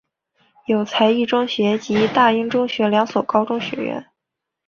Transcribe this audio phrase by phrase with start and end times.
[0.65, 4.03] 有育才中学及大英中学两所高中学院。